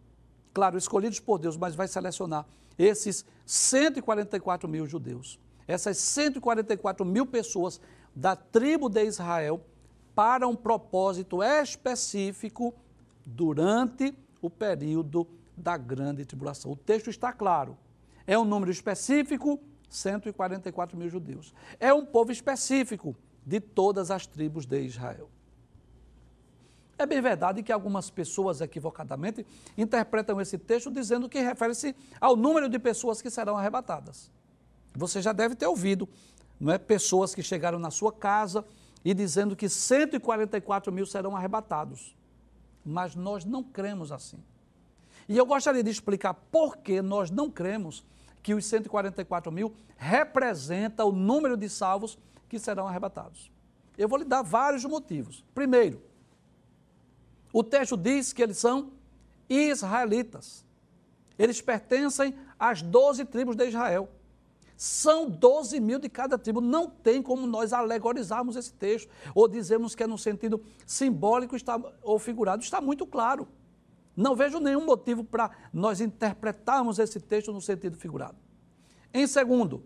[0.55, 2.47] claro, escolhidos por Deus, mas vai selecionar
[2.79, 7.79] esses 144 mil judeus, essas 144 mil pessoas
[8.17, 9.63] da tribo de Israel,
[10.15, 12.75] para um propósito específico
[13.27, 16.73] durante o período da grande tribulação.
[16.73, 17.77] O texto está claro.
[18.27, 19.61] É um número específico
[19.93, 21.55] 144 mil judeus.
[21.79, 25.29] É um povo específico de todas as tribos de Israel.
[26.97, 29.45] É bem verdade que algumas pessoas equivocadamente
[29.77, 34.31] interpretam esse texto dizendo que refere-se ao número de pessoas que serão arrebatadas.
[34.95, 36.09] Você já deve ter ouvido,
[36.61, 36.79] não é?
[36.79, 38.65] Pessoas que chegaram na sua casa
[39.05, 42.17] e dizendo que 144 mil serão arrebatados.
[42.85, 44.43] Mas nós não cremos assim.
[45.29, 48.05] E eu gostaria de explicar por que nós não cremos
[48.43, 53.51] que os 144 mil representa o número de salvos que serão arrebatados.
[53.97, 55.45] Eu vou lhe dar vários motivos.
[55.55, 56.03] Primeiro,
[57.53, 58.91] o texto diz que eles são
[59.49, 60.65] israelitas.
[61.39, 64.09] Eles pertencem às 12 tribos de Israel.
[64.77, 66.61] São 12 mil de cada tribo.
[66.61, 71.81] Não tem como nós alegorizarmos esse texto ou dizermos que é no sentido simbólico está,
[72.03, 72.63] ou figurado.
[72.63, 73.47] Está muito claro.
[74.17, 78.37] Não vejo nenhum motivo para nós interpretarmos esse texto no sentido figurado.
[79.13, 79.85] Em segundo,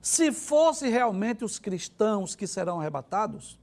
[0.00, 3.58] se fosse realmente os cristãos que serão arrebatados,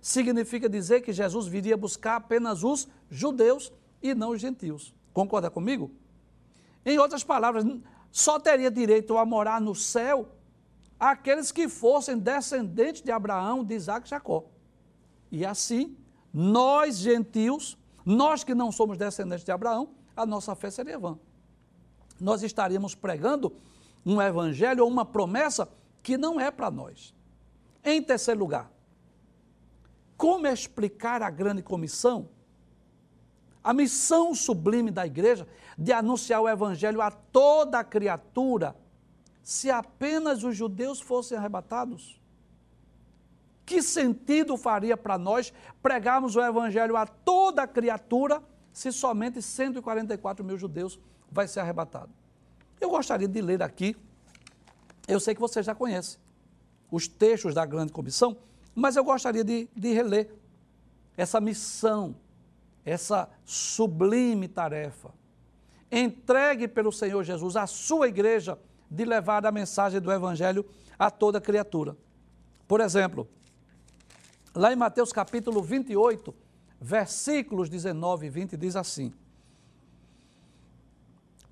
[0.00, 4.94] significa dizer que Jesus viria buscar apenas os judeus e não os gentios.
[5.12, 5.90] Concorda comigo?
[6.84, 7.64] Em outras palavras,
[8.10, 10.28] só teria direito a morar no céu
[10.98, 14.44] aqueles que fossem descendentes de Abraão, de Isaac e Jacó.
[15.30, 15.96] E assim,
[16.32, 17.77] nós gentios
[18.08, 21.18] nós que não somos descendentes de Abraão, a nossa fé seria vã.
[22.18, 23.52] Nós estaríamos pregando
[24.04, 25.68] um evangelho ou uma promessa
[26.02, 27.14] que não é para nós.
[27.84, 28.72] Em terceiro lugar,
[30.16, 32.30] como explicar a grande comissão?
[33.62, 38.74] A missão sublime da igreja de anunciar o evangelho a toda criatura,
[39.42, 42.18] se apenas os judeus fossem arrebatados?
[43.68, 45.52] Que sentido faria para nós
[45.82, 50.98] pregarmos o evangelho a toda criatura se somente 144 mil judeus
[51.30, 52.10] vai ser arrebatado?
[52.80, 53.94] Eu gostaria de ler aqui,
[55.06, 56.16] eu sei que você já conhece
[56.90, 58.38] os textos da grande comissão,
[58.74, 60.30] mas eu gostaria de, de reler
[61.14, 62.16] essa missão,
[62.86, 65.10] essa sublime tarefa,
[65.92, 68.58] entregue pelo Senhor Jesus à sua igreja
[68.90, 70.64] de levar a mensagem do Evangelho
[70.98, 71.94] a toda criatura.
[72.66, 73.28] Por exemplo,
[74.58, 76.34] Lá em Mateus capítulo 28,
[76.80, 79.14] versículos 19 e 20, diz assim: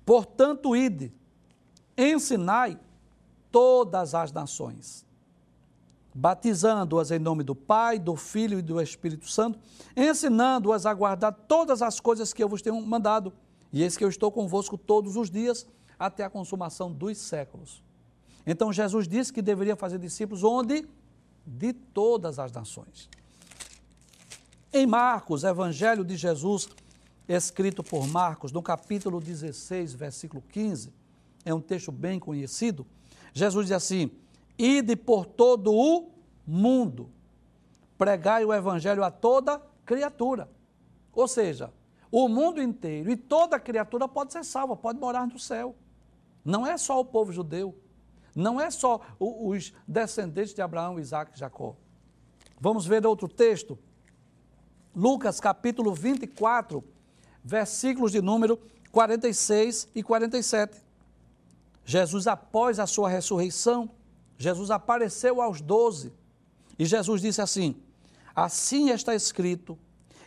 [0.05, 1.13] Portanto, ide,
[1.97, 2.77] ensinai
[3.49, 5.05] todas as nações,
[6.13, 9.57] batizando-as em nome do Pai, do Filho e do Espírito Santo,
[9.95, 13.31] ensinando-as a guardar todas as coisas que eu vos tenho mandado.
[13.71, 15.65] E eis que eu estou convosco todos os dias,
[15.97, 17.81] até a consumação dos séculos.
[18.45, 20.85] Então Jesus disse que deveria fazer discípulos onde?
[21.47, 23.09] De todas as nações.
[24.73, 26.67] Em Marcos, Evangelho de Jesus,
[27.27, 30.93] escrito por Marcos, no capítulo 16, versículo 15,
[31.45, 32.85] é um texto bem conhecido.
[33.33, 34.11] Jesus diz assim:
[34.57, 36.11] Ide por todo o
[36.45, 37.09] mundo,
[37.97, 40.49] pregai o evangelho a toda criatura.
[41.13, 41.73] Ou seja,
[42.11, 45.75] o mundo inteiro e toda criatura pode ser salva, pode morar no céu.
[46.43, 47.75] Não é só o povo judeu,
[48.37, 51.75] não é só os descendentes de Abraão, Isaac e Jacó.
[52.59, 53.79] Vamos ver outro texto.
[54.95, 56.83] Lucas capítulo 24,
[57.43, 58.59] versículos de número
[58.91, 60.83] 46 e 47.
[61.83, 63.89] Jesus, após a sua ressurreição,
[64.37, 66.13] Jesus apareceu aos doze
[66.77, 67.75] e Jesus disse assim:
[68.35, 69.79] Assim está escrito,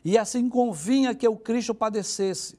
[0.05, 2.59] e assim convinha que o Cristo padecesse,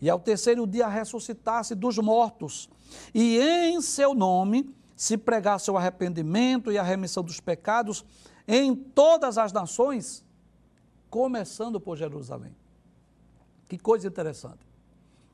[0.00, 2.70] e ao terceiro dia ressuscitasse dos mortos,
[3.14, 8.04] e em seu nome se pregasse o arrependimento e a remissão dos pecados
[8.48, 10.24] em todas as nações,
[11.08, 12.56] começando por Jerusalém.
[13.68, 14.66] Que coisa interessante.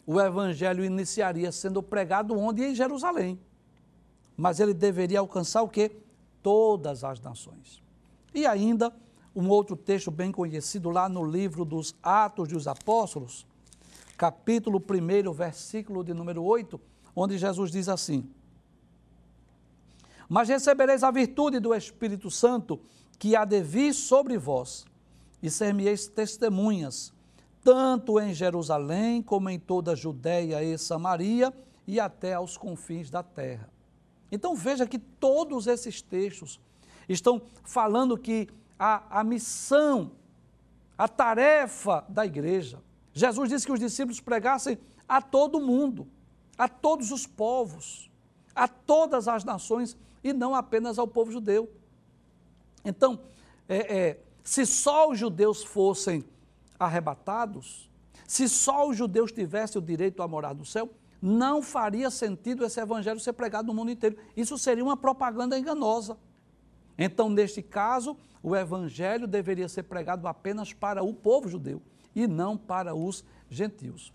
[0.04, 2.62] O evangelho iniciaria sendo pregado onde?
[2.62, 3.38] Em Jerusalém
[4.36, 5.90] mas ele deveria alcançar o quê?
[6.42, 7.82] Todas as nações.
[8.34, 8.92] E ainda,
[9.34, 13.46] um outro texto bem conhecido lá no livro dos Atos dos Apóstolos,
[14.16, 16.80] capítulo 1, versículo de número 8,
[17.14, 18.28] onde Jesus diz assim:
[20.32, 22.80] Mas recebereis a virtude do Espírito Santo
[23.18, 24.86] que há de vir sobre vós,
[25.42, 27.12] e ser-me-eis testemunhas,
[27.62, 31.52] tanto em Jerusalém como em toda a Judéia e Samaria
[31.86, 33.68] e até aos confins da terra.
[34.30, 36.58] Então veja que todos esses textos
[37.06, 40.12] estão falando que a, a missão,
[40.96, 42.82] a tarefa da igreja.
[43.12, 46.08] Jesus disse que os discípulos pregassem a todo mundo,
[46.56, 48.10] a todos os povos,
[48.54, 51.70] a todas as nações e não apenas ao povo judeu.
[52.84, 53.20] Então,
[53.68, 56.24] é, é, se só os judeus fossem
[56.78, 57.88] arrebatados,
[58.26, 62.80] se só os judeus tivessem o direito a morar no céu, não faria sentido esse
[62.80, 64.16] evangelho ser pregado no mundo inteiro.
[64.36, 66.18] Isso seria uma propaganda enganosa.
[66.98, 71.80] Então, neste caso, o evangelho deveria ser pregado apenas para o povo judeu
[72.14, 74.12] e não para os gentios.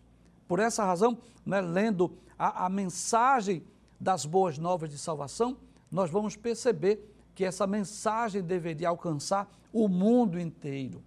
[0.48, 3.64] Por essa razão, né, lendo a, a mensagem
[4.00, 5.58] das boas novas de salvação,
[5.92, 11.04] nós vamos perceber que essa mensagem deveria alcançar o mundo inteiro,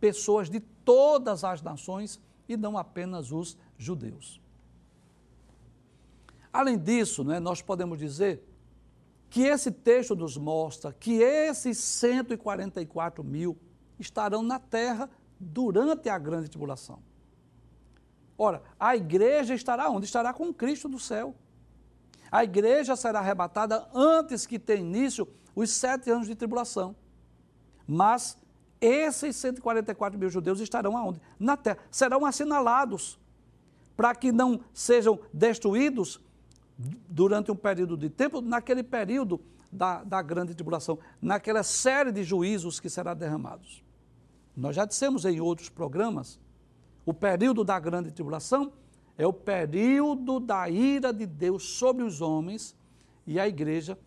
[0.00, 4.40] pessoas de todas as nações e não apenas os judeus.
[6.52, 8.42] Além disso, né, nós podemos dizer
[9.28, 13.58] que esse texto nos mostra que esses 144 mil
[13.98, 17.00] estarão na terra durante a grande tribulação.
[18.36, 20.06] Ora, a igreja estará onde?
[20.06, 21.34] Estará com Cristo no céu.
[22.30, 26.94] A igreja será arrebatada antes que tenha início os sete anos de tribulação.
[27.86, 28.36] Mas
[28.80, 31.20] esses 144 mil judeus estarão aonde?
[31.38, 31.78] Na terra.
[31.90, 33.18] Serão assinalados
[33.96, 36.20] para que não sejam destruídos
[37.08, 39.40] durante um período de tempo, naquele período
[39.72, 43.82] da, da grande tribulação, naquela série de juízos que será derramados.
[44.56, 46.38] Nós já dissemos em outros programas,
[47.04, 48.72] o período da grande tribulação
[49.18, 52.76] é o período da ira de Deus sobre os homens
[53.26, 53.98] e a igreja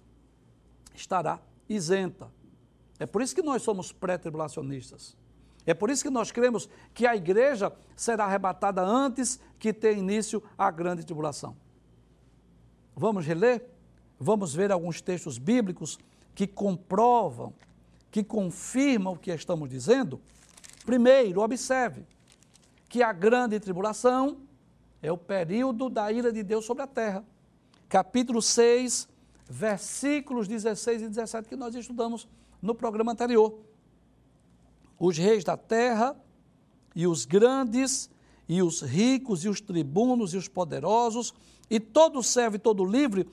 [0.95, 2.32] estará isenta.
[2.97, 5.17] É por isso que nós somos pré-tribulacionistas.
[5.65, 10.41] É por isso que nós cremos que a igreja será arrebatada antes que tenha início
[10.58, 11.58] a grande tribulação.
[12.95, 13.69] Vamos reler?
[14.17, 16.00] Vamos ver alguns textos bíblicos
[16.34, 17.54] que comprovam,
[18.10, 20.21] que confirmam o que estamos dizendo?
[20.86, 22.06] Primeiro, observe
[22.88, 24.38] que a grande tribulação
[25.01, 27.25] é o período da ira de Deus sobre a terra.
[27.89, 29.07] Capítulo 6,
[29.49, 32.27] versículos 16 e 17 que nós estudamos
[32.61, 33.59] no programa anterior.
[34.99, 36.15] Os reis da terra
[36.95, 38.09] e os grandes
[38.47, 41.33] e os ricos e os tribunos e os poderosos
[41.69, 43.27] e todo servo e todo livre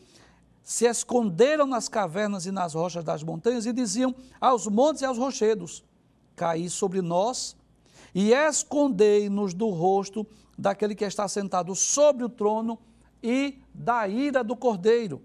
[0.62, 5.18] se esconderam nas cavernas e nas rochas das montanhas e diziam aos montes e aos
[5.18, 5.84] rochedos:
[6.34, 7.56] Caí sobre nós
[8.14, 10.26] e escondei-nos do rosto
[10.58, 12.76] daquele que está sentado sobre o trono
[13.22, 15.22] e da ira do cordeiro.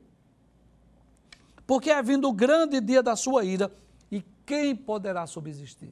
[1.66, 3.72] Porque é vindo o grande dia da sua ira,
[4.12, 5.92] e quem poderá subsistir?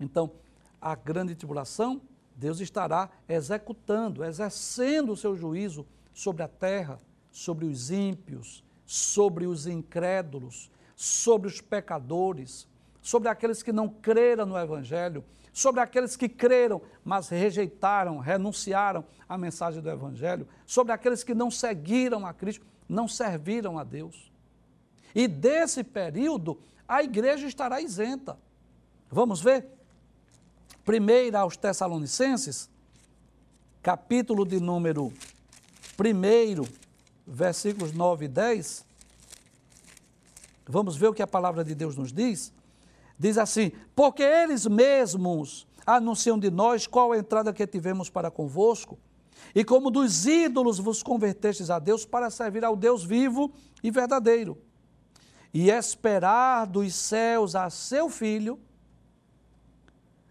[0.00, 0.32] Então,
[0.80, 2.00] a grande tribulação,
[2.34, 6.98] Deus estará executando, exercendo o seu juízo sobre a terra,
[7.30, 12.66] sobre os ímpios, sobre os incrédulos, sobre os pecadores,
[13.00, 19.36] sobre aqueles que não creram no Evangelho, sobre aqueles que creram, mas rejeitaram, renunciaram à
[19.36, 24.30] mensagem do Evangelho, sobre aqueles que não seguiram a Cristo, não serviram a Deus.
[25.14, 28.38] E desse período, a igreja estará isenta.
[29.10, 29.66] Vamos ver?
[30.84, 32.70] Primeiro aos Tessalonicenses,
[33.82, 35.12] capítulo de número
[35.98, 36.64] 1,
[37.26, 38.84] versículos 9 e 10.
[40.66, 42.52] Vamos ver o que a palavra de Deus nos diz?
[43.20, 48.98] Diz assim: Porque eles mesmos anunciam de nós qual a entrada que tivemos para convosco,
[49.54, 53.52] e como dos ídolos vos convertestes a Deus para servir ao Deus vivo
[53.82, 54.56] e verdadeiro,
[55.52, 58.58] e esperar dos céus a seu Filho,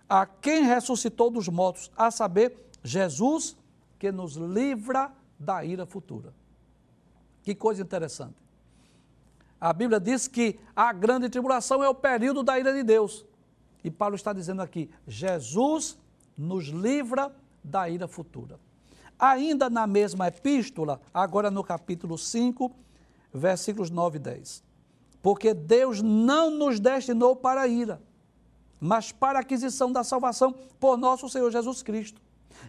[0.09, 3.55] a quem ressuscitou dos mortos, a saber, Jesus,
[3.99, 6.33] que nos livra da ira futura.
[7.43, 8.48] Que coisa interessante.
[9.59, 13.25] A Bíblia diz que a grande tribulação é o período da ira de Deus.
[13.83, 15.97] E Paulo está dizendo aqui: Jesus
[16.37, 18.59] nos livra da ira futura.
[19.17, 22.71] Ainda na mesma epístola, agora no capítulo 5,
[23.33, 24.63] versículos 9 e 10.
[25.21, 28.01] Porque Deus não nos destinou para a ira,
[28.79, 32.21] mas para a aquisição da salvação por nosso Senhor Jesus Cristo,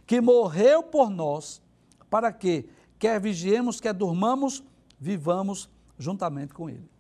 [0.05, 1.62] que morreu por nós,
[2.11, 4.64] para que, quer vigiemos, quer durmamos,
[4.98, 6.90] vivamos juntamente com ele.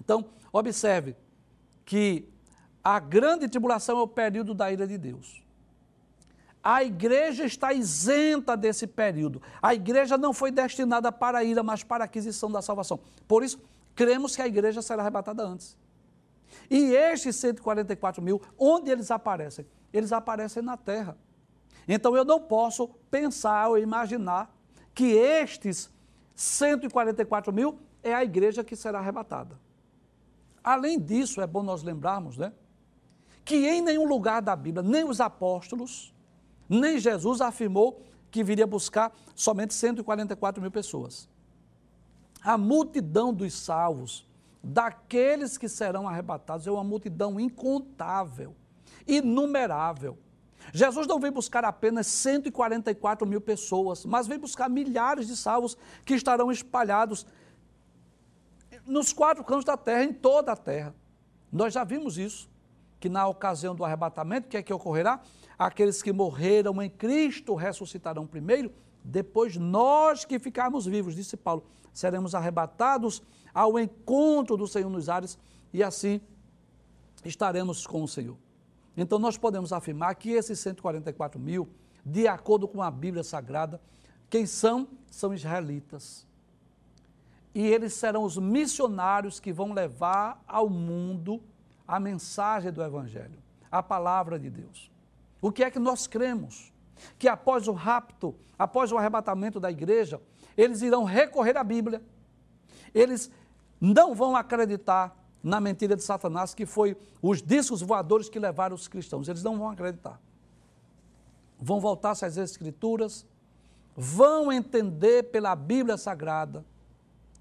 [0.00, 1.14] Então, observe
[1.84, 2.28] que
[2.82, 5.44] a grande tribulação é o período da ira de Deus.
[6.62, 9.40] A igreja está isenta desse período.
[9.60, 12.98] A igreja não foi destinada para a ira, mas para a aquisição da salvação.
[13.28, 13.60] Por isso,
[13.94, 15.76] cremos que a igreja será arrebatada antes.
[16.70, 19.66] E estes 144 mil, onde eles aparecem?
[19.92, 21.16] Eles aparecem na terra.
[21.86, 24.54] Então eu não posso pensar ou imaginar
[24.94, 25.90] que estes
[26.34, 29.58] 144 mil é a igreja que será arrebatada.
[30.62, 32.52] Além disso, é bom nós lembrarmos, né?
[33.44, 36.14] Que em nenhum lugar da Bíblia, nem os apóstolos,
[36.68, 41.28] nem Jesus afirmou que viria buscar somente 144 mil pessoas.
[42.42, 44.26] A multidão dos salvos,
[44.62, 48.56] daqueles que serão arrebatados, é uma multidão incontável,
[49.06, 50.18] inumerável.
[50.72, 56.14] Jesus não vem buscar apenas 144 mil pessoas, mas vem buscar milhares de salvos que
[56.14, 57.26] estarão espalhados
[58.86, 60.94] nos quatro cantos da terra, em toda a terra.
[61.50, 62.50] Nós já vimos isso,
[62.98, 65.20] que na ocasião do arrebatamento, o que é que ocorrerá?
[65.58, 68.72] Aqueles que morreram em Cristo ressuscitarão primeiro,
[69.04, 73.22] depois nós que ficarmos vivos, disse Paulo, seremos arrebatados
[73.52, 75.38] ao encontro do Senhor nos ares
[75.72, 76.20] e assim
[77.24, 78.36] estaremos com o Senhor.
[78.96, 81.68] Então, nós podemos afirmar que esses 144 mil,
[82.04, 83.80] de acordo com a Bíblia Sagrada,
[84.30, 84.88] quem são?
[85.10, 86.26] São israelitas.
[87.54, 91.40] E eles serão os missionários que vão levar ao mundo
[91.86, 93.38] a mensagem do Evangelho,
[93.70, 94.90] a palavra de Deus.
[95.40, 96.72] O que é que nós cremos?
[97.18, 100.20] Que após o rapto, após o arrebatamento da igreja,
[100.56, 102.02] eles irão recorrer à Bíblia.
[102.92, 103.30] Eles
[103.80, 108.88] não vão acreditar na mentira de Satanás, que foi os discos voadores que levaram os
[108.88, 109.28] cristãos.
[109.28, 110.18] Eles não vão acreditar.
[111.60, 113.26] Vão voltar-se às Escrituras,
[113.94, 116.64] vão entender pela Bíblia Sagrada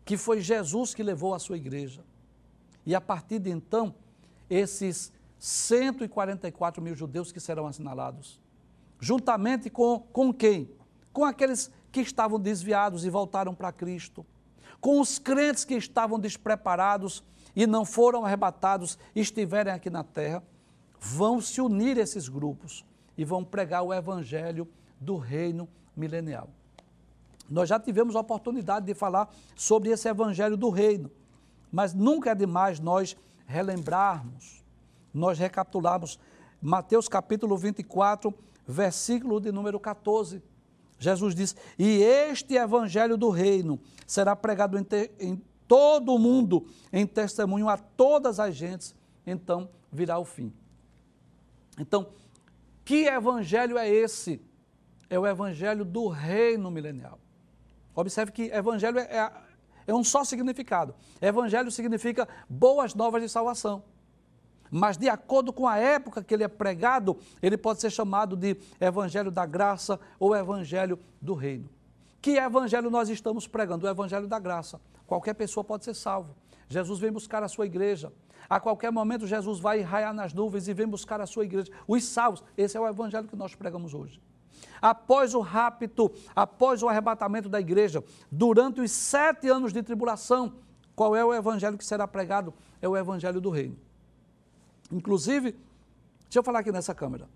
[0.04, 2.04] que foi Jesus que levou a sua igreja.
[2.86, 3.96] E a partir de então,
[4.50, 8.42] esses 144 mil judeus que serão assinalados,
[9.00, 10.70] juntamente com, com quem?
[11.14, 14.26] Com aqueles que estavam desviados e voltaram para Cristo,
[14.82, 17.24] com os crentes que estavam despreparados
[17.56, 20.44] e não foram arrebatados estiverem aqui na terra,
[21.00, 22.86] vão se unir esses grupos
[23.18, 24.68] e vão pregar o evangelho
[25.00, 26.50] do reino milenial.
[27.50, 31.12] Nós já tivemos a oportunidade de falar sobre esse evangelho do reino,
[31.72, 34.64] mas nunca é demais nós relembrarmos,
[35.14, 36.20] nós recapitularmos
[36.62, 38.34] Mateus capítulo 24,
[38.66, 40.42] versículo de número 14.
[40.98, 44.78] Jesus diz: E este evangelho do reino será pregado
[45.20, 45.42] em
[45.74, 48.94] todo mundo em testemunho a todas as gentes,
[49.26, 50.54] então virá o fim.
[51.80, 52.10] Então,
[52.86, 54.40] que evangelho é esse?
[55.10, 57.18] É o evangelho do reino milenial.
[57.96, 59.32] Observe que evangelho é, é,
[59.88, 60.94] é um só significado.
[61.20, 63.84] Evangelho significa boas novas de salvação.
[64.70, 68.56] Mas, de acordo com a época que ele é pregado, ele pode ser chamado de
[68.80, 71.68] evangelho da graça ou evangelho do reino.
[72.24, 73.86] Que evangelho nós estamos pregando?
[73.86, 74.80] O evangelho da graça.
[75.06, 76.34] Qualquer pessoa pode ser salvo.
[76.70, 78.14] Jesus vem buscar a sua igreja.
[78.50, 81.70] A qualquer momento, Jesus vai raiar nas nuvens e vem buscar a sua igreja.
[81.86, 82.42] Os salvos.
[82.56, 84.22] Esse é o evangelho que nós pregamos hoje.
[84.82, 88.02] Após o rapto, após o arrebatamento da igreja,
[88.32, 90.54] durante os sete anos de tribulação,
[90.96, 92.54] Qual é o evangelho que será pregado?
[92.82, 93.76] É o evangelho do reino.
[94.92, 95.52] Inclusive,
[96.24, 97.28] deixa eu falar aqui nessa câmera.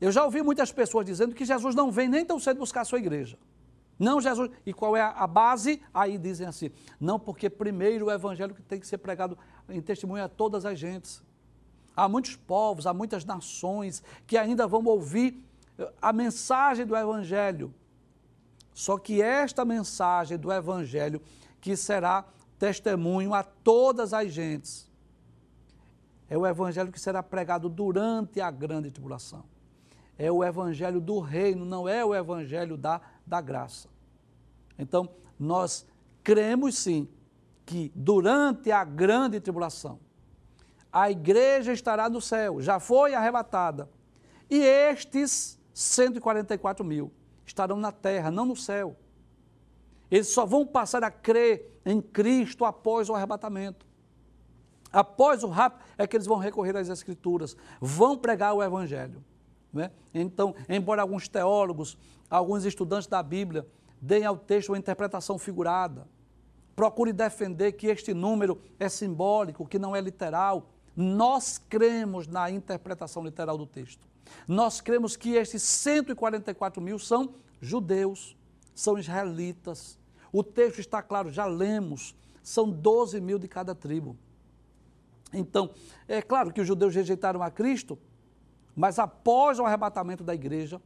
[0.00, 2.84] Eu já ouvi muitas pessoas dizendo que Jesus não vem nem tão cedo buscar a
[2.84, 3.38] sua igreja.
[3.98, 4.50] Não, Jesus.
[4.64, 5.82] E qual é a base?
[5.92, 6.70] Aí dizem assim:
[7.00, 9.38] não, porque primeiro o evangelho que tem que ser pregado
[9.68, 11.22] em testemunho a todas as gentes.
[11.96, 15.42] Há muitos povos, há muitas nações que ainda vão ouvir
[15.78, 17.72] eh, a mensagem do evangelho.
[18.74, 21.22] Só que esta mensagem do evangelho
[21.58, 22.26] que será
[22.58, 24.86] testemunho a todas as gentes
[26.28, 29.44] é o evangelho que será pregado durante a grande tribulação.
[30.18, 33.88] É o evangelho do reino, não é o evangelho da, da graça.
[34.78, 35.08] Então,
[35.38, 35.86] nós
[36.22, 37.08] cremos sim
[37.64, 39.98] que durante a grande tribulação,
[40.92, 43.90] a igreja estará no céu, já foi arrebatada,
[44.48, 47.12] e estes 144 mil
[47.44, 48.96] estarão na terra, não no céu.
[50.10, 53.84] Eles só vão passar a crer em Cristo após o arrebatamento.
[54.92, 59.22] Após o rapto é que eles vão recorrer às Escrituras, vão pregar o Evangelho.
[59.76, 59.90] Né?
[60.14, 61.96] Então, embora alguns teólogos,
[62.30, 63.66] alguns estudantes da Bíblia
[64.00, 66.08] deem ao texto uma interpretação figurada,
[66.74, 73.22] procure defender que este número é simbólico, que não é literal, nós cremos na interpretação
[73.22, 74.06] literal do texto.
[74.48, 78.36] Nós cremos que estes 144 mil são judeus,
[78.74, 79.98] são israelitas.
[80.32, 84.16] O texto está claro, já lemos, são 12 mil de cada tribo.
[85.32, 85.70] Então,
[86.08, 87.98] é claro que os judeus rejeitaram a Cristo,
[88.76, 90.80] mas após o arrebatamento da igreja,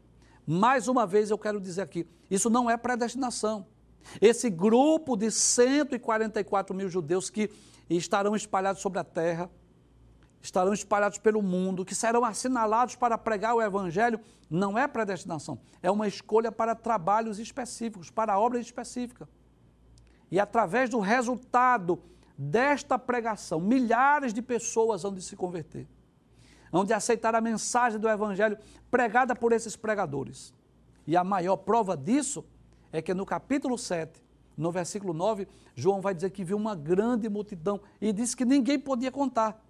[0.46, 3.66] mais uma vez eu quero dizer aqui, isso não é predestinação.
[4.20, 7.50] Esse grupo de 144 mil judeus que
[7.88, 9.50] estarão espalhados sobre a terra,
[10.40, 15.90] estarão espalhados pelo mundo, que serão assinalados para pregar o evangelho, não é predestinação, é
[15.90, 19.28] uma escolha para trabalhos específicos, para obras específicas.
[20.30, 22.00] E através do resultado
[22.38, 25.86] desta pregação, milhares de pessoas vão de se converter,
[26.70, 28.58] vão de aceitar a mensagem do Evangelho
[28.90, 30.54] pregada por esses pregadores.
[31.06, 32.44] E a maior prova disso
[32.92, 34.22] é que no capítulo 7,
[34.56, 38.78] no versículo 9, João vai dizer que viu uma grande multidão e disse que ninguém
[38.78, 39.60] podia contar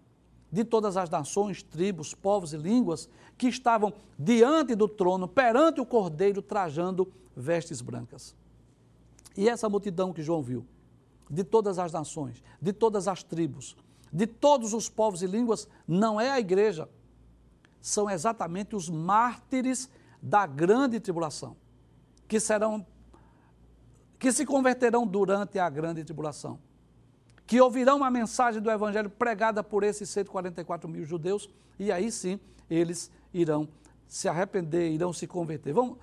[0.52, 5.86] de todas as nações, tribos, povos e línguas que estavam diante do trono, perante o
[5.86, 8.34] cordeiro, trajando vestes brancas.
[9.36, 10.66] E essa multidão que João viu,
[11.30, 13.76] de todas as nações, de todas as tribos,
[14.12, 16.88] de todos os povos e línguas, não é a igreja.
[17.80, 19.88] São exatamente os mártires
[20.20, 21.56] da grande tribulação,
[22.28, 22.86] que serão
[24.18, 26.58] que se converterão durante a grande tribulação,
[27.46, 31.48] que ouvirão a mensagem do evangelho pregada por esses 144 mil judeus,
[31.78, 32.38] e aí sim
[32.68, 33.66] eles irão
[34.06, 35.72] se arrepender, irão se converter.
[35.72, 35.96] Vamos,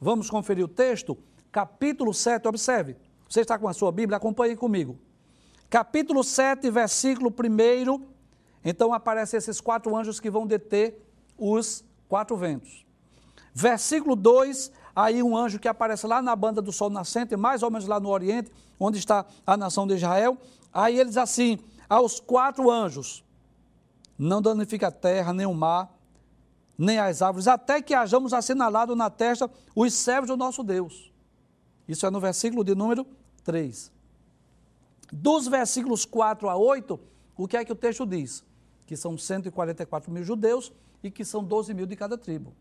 [0.00, 1.16] vamos conferir o texto,
[1.52, 2.96] capítulo 7, observe.
[3.28, 4.16] Você está com a sua Bíblia?
[4.16, 4.98] Acompanhe comigo.
[5.74, 8.00] Capítulo 7, versículo 1.
[8.64, 11.04] Então aparecem esses quatro anjos que vão deter
[11.36, 12.86] os quatro ventos.
[13.52, 17.72] Versículo 2, aí um anjo que aparece lá na banda do sol nascente, mais ou
[17.72, 20.38] menos lá no Oriente, onde está a nação de Israel.
[20.72, 21.58] Aí eles assim,
[21.88, 23.24] aos quatro anjos,
[24.16, 25.92] não danifica a terra, nem o mar,
[26.78, 31.12] nem as árvores, até que hajamos assinalado na testa os servos do nosso Deus.
[31.88, 33.04] Isso é no versículo de número
[33.42, 33.92] 3.
[35.12, 36.98] Dos versículos 4 a 8,
[37.36, 38.44] o que é que o texto diz?
[38.86, 42.54] Que são 144 mil judeus e que são 12 mil de cada tribo.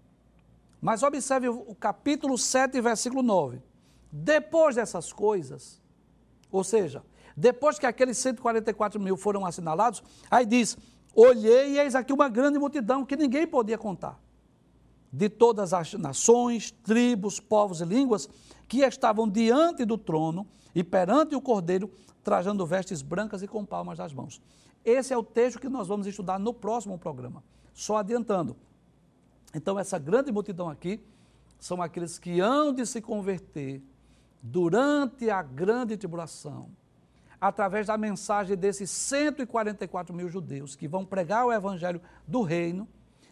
[0.82, 3.62] Mas observe o capítulo 7, versículo 9.
[4.12, 5.82] Depois dessas coisas,
[6.52, 7.04] ou seja,
[7.36, 10.78] depois que aqueles 144 mil foram assinalados, aí diz:
[11.16, 14.20] Olhei e eis aqui uma grande multidão que ninguém podia contar,
[15.12, 18.28] de todas as nações, tribos, povos e línguas,
[18.68, 21.92] que estavam diante do trono e perante o cordeiro,
[22.24, 24.42] trajando vestes brancas e com palmas das mãos.
[24.84, 27.44] Esse é o texto que nós vamos estudar no próximo programa.
[27.74, 28.56] Só adiantando.
[29.54, 31.02] Então, essa grande multidão aqui
[31.60, 33.82] são aqueles que hão de se converter
[34.42, 36.70] durante a grande tribulação,
[37.40, 42.88] através da mensagem desses 144 mil judeus que vão pregar o evangelho do reino,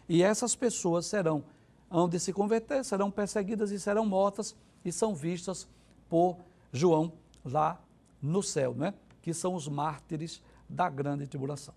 [0.08, 1.44] e essas pessoas serão,
[1.90, 5.68] hão de se converter, serão perseguidas e serão mortas e são vistas
[6.08, 6.38] por
[6.72, 7.12] João
[7.44, 7.80] lá
[8.20, 8.94] no céu, né?
[9.20, 11.74] que são os mártires da grande tribulação.